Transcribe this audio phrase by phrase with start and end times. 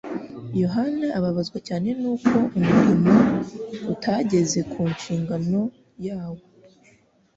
[0.61, 3.13] Yohana ababazwa cyane nuko umurimo
[3.93, 5.59] utageze ku nshingano
[6.07, 6.41] yawo.